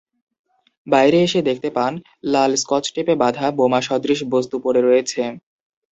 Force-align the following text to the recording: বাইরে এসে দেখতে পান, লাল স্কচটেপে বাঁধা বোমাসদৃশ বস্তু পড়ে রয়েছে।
বাইরে 0.87 1.17
এসে 1.23 1.39
দেখতে 1.49 1.69
পান, 1.77 1.93
লাল 2.25 2.51
স্কচটেপে 2.57 3.13
বাঁধা 3.21 3.45
বোমাসদৃশ 3.57 4.19
বস্তু 4.33 4.55
পড়ে 4.63 4.81
রয়েছে। 4.81 5.21